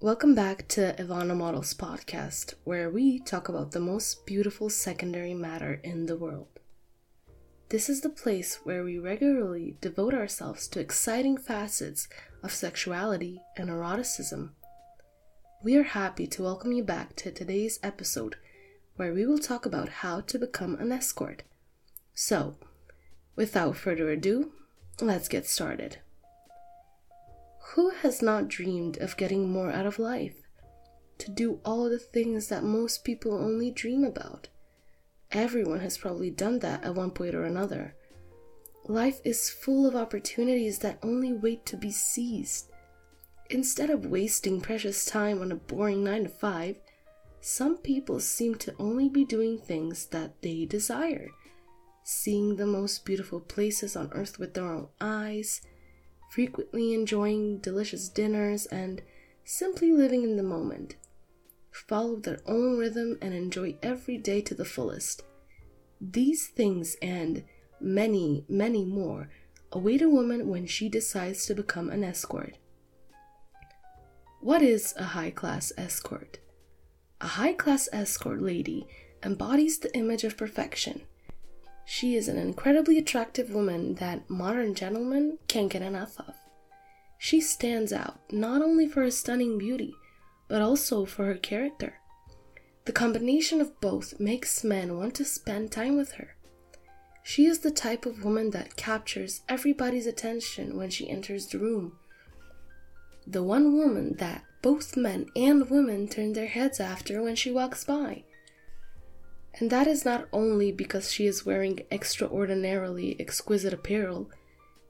[0.00, 5.80] Welcome back to Ivana Models Podcast, where we talk about the most beautiful secondary matter
[5.82, 6.60] in the world.
[7.70, 12.06] This is the place where we regularly devote ourselves to exciting facets
[12.44, 14.54] of sexuality and eroticism.
[15.64, 18.36] We are happy to welcome you back to today's episode,
[18.94, 21.42] where we will talk about how to become an escort.
[22.14, 22.54] So,
[23.34, 24.52] without further ado,
[25.00, 25.98] let's get started.
[27.72, 30.36] Who has not dreamed of getting more out of life?
[31.18, 34.48] To do all the things that most people only dream about.
[35.32, 37.94] Everyone has probably done that at one point or another.
[38.86, 42.70] Life is full of opportunities that only wait to be seized.
[43.50, 46.76] Instead of wasting precious time on a boring 9 to 5,
[47.42, 51.28] some people seem to only be doing things that they desire.
[52.02, 55.60] Seeing the most beautiful places on earth with their own eyes,
[56.28, 59.02] frequently enjoying delicious dinners, and
[59.44, 60.96] simply living in the moment.
[61.70, 65.22] Follow their own rhythm and enjoy every day to the fullest.
[66.00, 67.44] These things and
[67.80, 69.30] many, many more
[69.72, 72.56] await a woman when she decides to become an escort.
[74.40, 76.38] What is a high class escort?
[77.20, 78.86] A high class escort lady
[79.22, 81.02] embodies the image of perfection
[81.90, 86.34] she is an incredibly attractive woman that modern gentlemen can't get enough of.
[87.16, 89.94] She stands out not only for her stunning beauty,
[90.48, 91.94] but also for her character.
[92.84, 96.36] The combination of both makes men want to spend time with her.
[97.22, 101.98] She is the type of woman that captures everybody's attention when she enters the room.
[103.26, 107.82] The one woman that both men and women turn their heads after when she walks
[107.82, 108.24] by.
[109.60, 114.30] And that is not only because she is wearing extraordinarily exquisite apparel,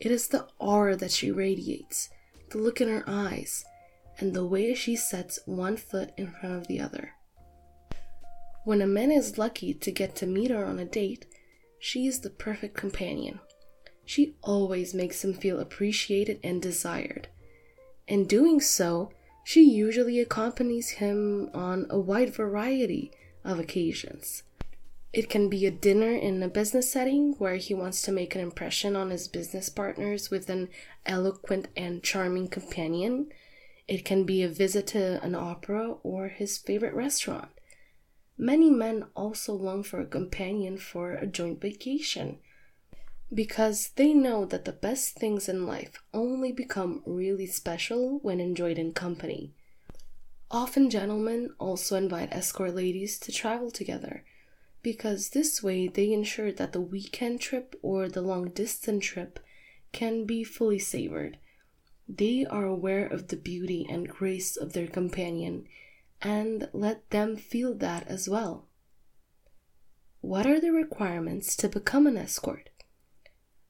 [0.00, 2.10] it is the aura that she radiates,
[2.50, 3.64] the look in her eyes,
[4.18, 7.12] and the way she sets one foot in front of the other.
[8.64, 11.26] When a man is lucky to get to meet her on a date,
[11.78, 13.38] she is the perfect companion.
[14.04, 17.28] She always makes him feel appreciated and desired.
[18.08, 19.12] In doing so,
[19.44, 23.12] she usually accompanies him on a wide variety
[23.44, 24.42] of occasions.
[25.16, 28.42] It can be a dinner in a business setting where he wants to make an
[28.42, 30.68] impression on his business partners with an
[31.06, 33.28] eloquent and charming companion.
[33.88, 37.48] It can be a visit to an opera or his favorite restaurant.
[38.36, 42.36] Many men also long for a companion for a joint vacation
[43.32, 48.76] because they know that the best things in life only become really special when enjoyed
[48.76, 49.54] in company.
[50.50, 54.22] Often, gentlemen also invite escort ladies to travel together
[54.86, 59.40] because this way they ensure that the weekend trip or the long distance trip
[59.90, 61.36] can be fully savored.
[62.08, 65.66] They are aware of the beauty and grace of their companion
[66.22, 68.68] and let them feel that as well.
[70.20, 72.70] What are the requirements to become an escort?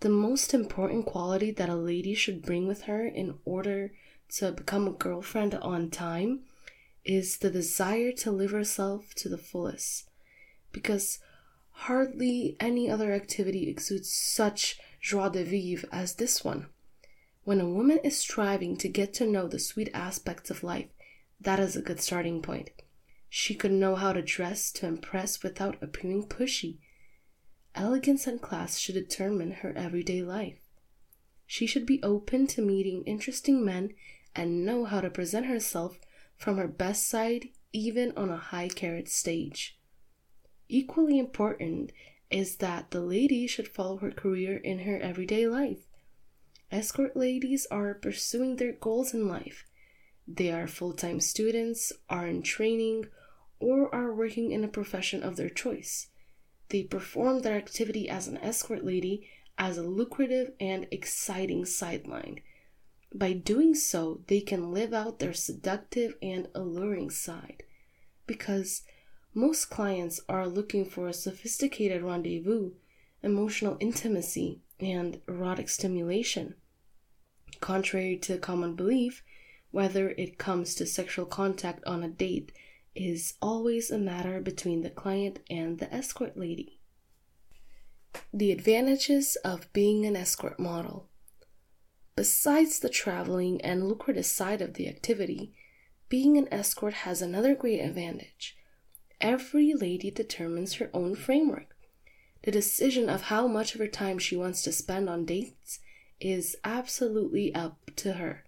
[0.00, 3.92] The most important quality that a lady should bring with her in order
[4.36, 6.40] to become a girlfriend on time
[7.02, 10.07] is the desire to live herself to the fullest
[10.78, 11.18] because
[11.70, 16.66] hardly any other activity exudes such joie de vivre as this one.
[17.42, 20.86] When a woman is striving to get to know the sweet aspects of life,
[21.40, 22.70] that is a good starting point.
[23.28, 26.78] She could know how to dress to impress without appearing pushy.
[27.74, 30.60] Elegance and class should determine her everyday life.
[31.44, 33.94] She should be open to meeting interesting men
[34.36, 35.98] and know how to present herself
[36.36, 39.77] from her best side, even on a high carat stage.
[40.68, 41.92] Equally important
[42.30, 45.86] is that the lady should follow her career in her everyday life.
[46.70, 49.64] Escort ladies are pursuing their goals in life.
[50.26, 53.06] They are full time students, are in training,
[53.58, 56.08] or are working in a profession of their choice.
[56.68, 59.26] They perform their activity as an escort lady
[59.56, 62.40] as a lucrative and exciting sideline.
[63.14, 67.62] By doing so, they can live out their seductive and alluring side.
[68.26, 68.82] Because
[69.38, 72.72] most clients are looking for a sophisticated rendezvous,
[73.22, 76.56] emotional intimacy, and erotic stimulation.
[77.60, 79.22] Contrary to common belief,
[79.70, 82.50] whether it comes to sexual contact on a date
[82.96, 86.80] is always a matter between the client and the escort lady.
[88.34, 91.10] The advantages of being an escort model.
[92.16, 95.52] Besides the traveling and lucrative side of the activity,
[96.08, 98.57] being an escort has another great advantage
[99.20, 101.76] Every lady determines her own framework.
[102.42, 105.80] The decision of how much of her time she wants to spend on dates
[106.20, 108.44] is absolutely up to her.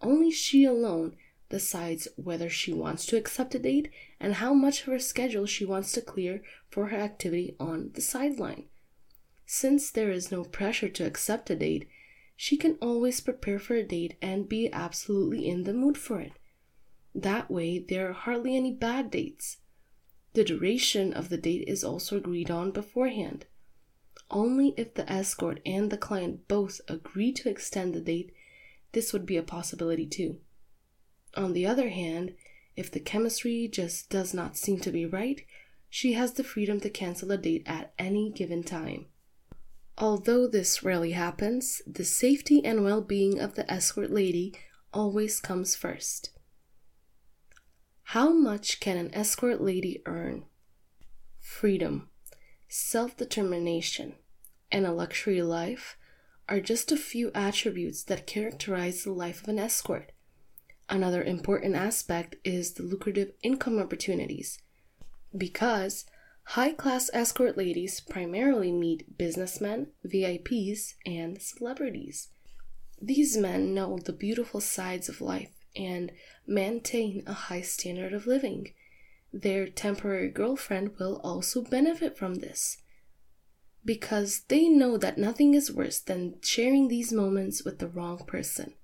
[0.00, 1.16] Only she alone
[1.50, 5.64] decides whether she wants to accept a date and how much of her schedule she
[5.64, 8.64] wants to clear for her activity on the sideline.
[9.44, 11.88] Since there is no pressure to accept a date,
[12.36, 16.32] she can always prepare for a date and be absolutely in the mood for it.
[17.14, 19.58] That way, there are hardly any bad dates.
[20.32, 23.46] The duration of the date is also agreed on beforehand.
[24.30, 28.32] Only if the escort and the client both agree to extend the date,
[28.92, 30.38] this would be a possibility too.
[31.36, 32.34] On the other hand,
[32.76, 35.44] if the chemistry just does not seem to be right,
[35.88, 39.06] she has the freedom to cancel a date at any given time.
[39.98, 44.54] Although this rarely happens, the safety and well being of the escort lady
[44.94, 46.30] always comes first.
[48.14, 50.42] How much can an escort lady earn?
[51.38, 52.08] Freedom,
[52.68, 54.16] self determination,
[54.72, 55.96] and a luxury life
[56.48, 60.10] are just a few attributes that characterize the life of an escort.
[60.88, 64.58] Another important aspect is the lucrative income opportunities,
[65.38, 66.04] because
[66.46, 72.26] high class escort ladies primarily meet businessmen, VIPs, and celebrities.
[73.00, 76.12] These men know the beautiful sides of life and
[76.46, 78.72] maintain a high standard of living.
[79.32, 82.78] Their temporary girlfriend will also benefit from this
[83.84, 88.74] because they know that nothing is worse than sharing these moments with the wrong person.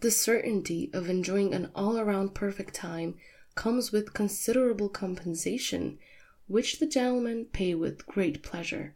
[0.00, 3.16] The certainty of enjoying an all around perfect time
[3.54, 5.98] comes with considerable compensation,
[6.46, 8.94] which the gentlemen pay with great pleasure.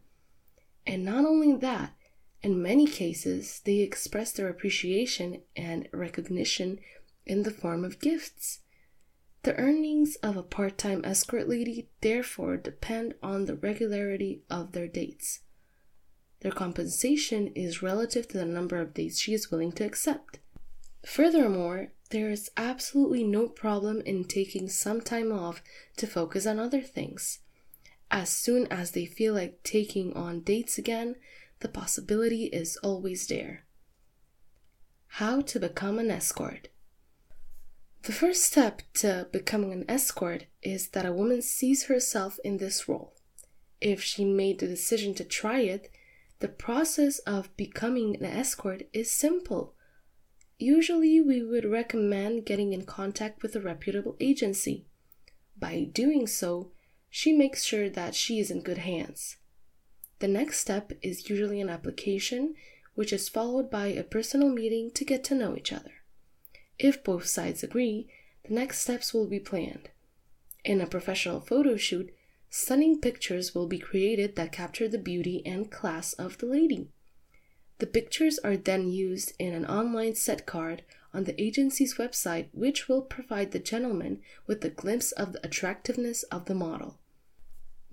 [0.87, 1.93] And not only that,
[2.43, 6.79] in many cases, they express their appreciation and recognition
[7.25, 8.59] in the form of gifts.
[9.43, 14.87] The earnings of a part time escort lady therefore depend on the regularity of their
[14.87, 15.39] dates.
[16.41, 20.39] Their compensation is relative to the number of dates she is willing to accept.
[21.05, 25.63] Furthermore, there is absolutely no problem in taking some time off
[25.97, 27.39] to focus on other things.
[28.11, 31.15] As soon as they feel like taking on dates again,
[31.63, 33.65] the possibility is always there.
[35.07, 36.67] How to become an escort.
[38.03, 42.89] The first step to becoming an escort is that a woman sees herself in this
[42.89, 43.15] role.
[43.79, 45.89] If she made the decision to try it,
[46.39, 49.73] the process of becoming an escort is simple.
[50.59, 54.85] Usually, we would recommend getting in contact with a reputable agency.
[55.57, 56.71] By doing so,
[57.09, 59.37] she makes sure that she is in good hands.
[60.23, 62.55] The next step is usually an application,
[62.95, 65.95] which is followed by a personal meeting to get to know each other.
[66.79, 68.07] If both sides agree,
[68.47, 69.89] the next steps will be planned.
[70.63, 72.09] In a professional photo shoot,
[72.49, 76.87] stunning pictures will be created that capture the beauty and class of the lady.
[77.79, 80.83] The pictures are then used in an online set card
[81.13, 86.23] on the agency's website, which will provide the gentleman with a glimpse of the attractiveness
[86.31, 86.97] of the model.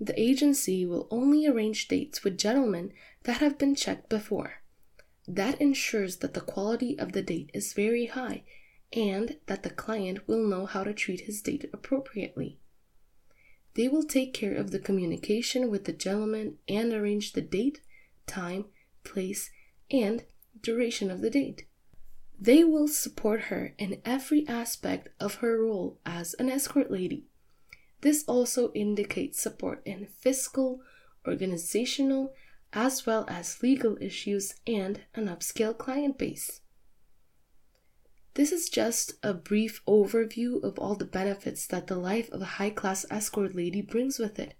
[0.03, 2.91] The agency will only arrange dates with gentlemen
[3.25, 4.63] that have been checked before.
[5.27, 8.43] That ensures that the quality of the date is very high
[8.91, 12.57] and that the client will know how to treat his date appropriately.
[13.75, 17.81] They will take care of the communication with the gentleman and arrange the date,
[18.25, 18.65] time,
[19.03, 19.51] place,
[19.91, 20.25] and
[20.63, 21.67] duration of the date.
[22.39, 27.27] They will support her in every aspect of her role as an escort lady.
[28.01, 30.81] This also indicates support in fiscal,
[31.27, 32.33] organizational,
[32.73, 36.61] as well as legal issues and an upscale client base.
[38.33, 42.55] This is just a brief overview of all the benefits that the life of a
[42.57, 44.55] high class escort lady brings with it.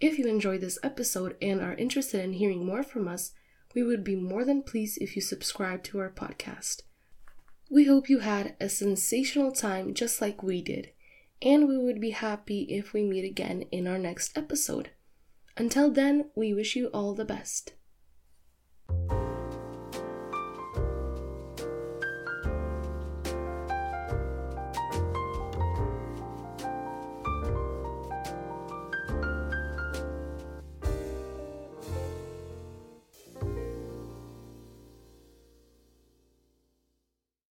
[0.00, 3.32] If you enjoyed this episode and are interested in hearing more from us,
[3.72, 6.82] we would be more than pleased if you subscribe to our podcast.
[7.70, 10.90] We hope you had a sensational time just like we did,
[11.44, 14.90] and we would be happy if we meet again in our next episode.
[15.56, 17.74] Until then, we wish you all the best.